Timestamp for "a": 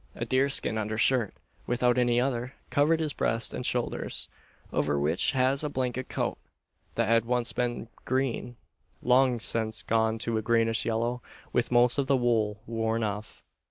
0.15-0.25, 5.63-5.69, 10.39-10.41